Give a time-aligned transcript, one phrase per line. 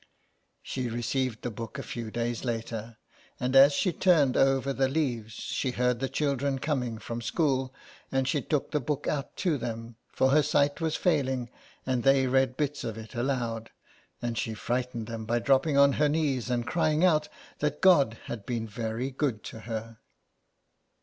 [0.63, 2.97] She received the book a few days after,
[3.39, 7.71] and as she turned over tke leaves she heard the children coming home from school,
[8.11, 11.51] and she took the book out to them, for her sight was failing,
[11.85, 13.69] and they read bits of it aloud,
[14.23, 17.29] and she frightened them by dropping on her knees and crying out
[17.59, 19.99] that God had been very good to her.